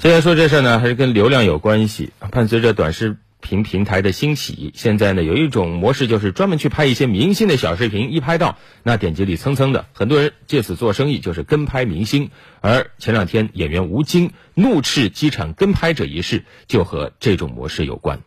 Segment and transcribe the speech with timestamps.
[0.00, 2.10] 现在说这事儿呢，还是跟流量有关系。
[2.30, 12.30] 伴随着短视频平台的兴起，现在呢有一种模式，就是专门去拍一些明星的小视频，一拍到那点击率蹭蹭的，很多人借此做生意，就是跟拍明星。
[12.60, 18.20] 而前两天演员吴京怒斥机场跟拍者一事，就和这种模式有关。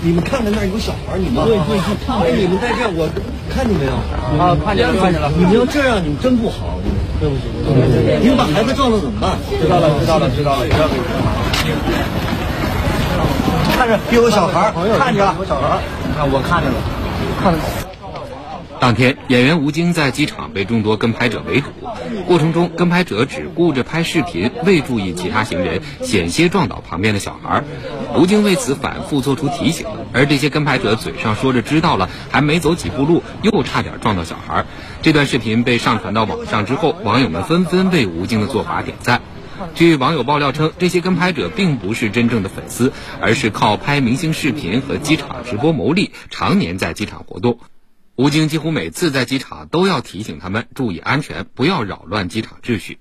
[0.00, 1.76] 你们看看那儿有小孩，你们对对
[2.06, 3.10] 对，哎，你们在这，我
[3.50, 3.92] 看见没有？
[4.40, 5.28] 啊，看见了看见了。
[5.36, 6.78] 你们要这样，你们真不好。
[7.22, 7.42] 对不起，
[8.20, 9.38] 你们把孩子撞了怎么办？
[9.60, 10.66] 知道了知道了知道了，
[13.76, 15.78] 看着有小孩，看着了有小孩，
[16.16, 16.74] 看我看着了，
[17.40, 17.54] 看。
[18.82, 21.68] 当天，演员吴京在机场被众多跟拍者围堵，
[22.26, 27.62] 过程中跟拍者只顾着拍视频，未注意其他行人，险些撞倒旁边的小孩。
[28.16, 34.64] 吴京为此反复做出提醒，而这些跟拍者嘴上说着知道了，还没走几步路，又差点撞到小孩。
[35.00, 39.22] 这段视频被上传到网上之后，网友们纷纷为吴京的做法点赞。
[39.76, 47.60] 据网友爆料称，这些跟拍者并不是真正的粉丝，而是靠拍明星视频和机场直播牟利，常年在机场活动。
[48.22, 53.00] 吴京几乎每次在机场都要提醒他们注意安全，不要扰乱机场秩序。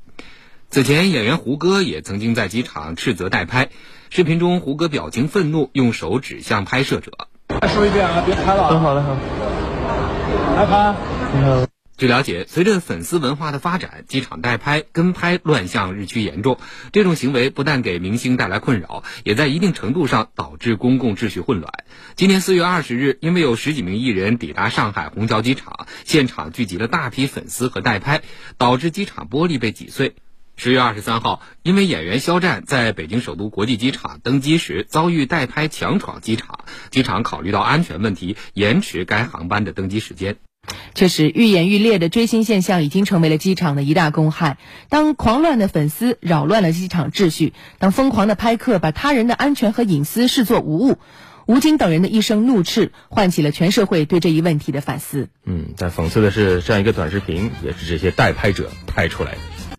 [0.72, 3.70] 此前，演员胡歌也曾经在机场斥责代拍。
[4.10, 7.12] 视频中，胡歌表情愤怒，用手指向拍摄者。
[7.50, 8.70] 再说一遍啊，别拍了。
[8.70, 9.16] 很好的，好。
[10.56, 10.96] 来拍。
[11.36, 11.81] 你好。
[12.02, 16.58] 据了解，随着粉丝文化的发展，机场代拍、跟拍乱象日趋严重。
[16.92, 21.72] 这种行为不但给明星带来困扰，也在一定程度上导致公共秩序混乱。
[22.16, 28.24] 今年四月二十日，因为有十几名艺人抵达上海虹桥机场，现场聚集了大批粉丝和代拍，
[28.58, 30.16] 导致机场玻璃被挤碎。
[30.58, 40.38] 十月二十三号，因为演员肖战在北京首都国际机场登机时遭遇代拍强闯机场，机场考虑到安全问题，延迟该航班的登机时间。
[40.94, 44.58] 确实，愈演愈烈的追星现象已经成为了机场的一大公害。
[44.90, 50.98] 当狂乱的粉丝扰乱了机场秩序，当疯狂的拍客把他人的安全和隐私视作无物，
[51.48, 55.30] 吴京等人的一声怒斥，唤起了全社会对这一问题的反思。
[55.46, 59.38] 嗯，但讽刺的是，这样一个短视频也是这些代拍者拍出来的。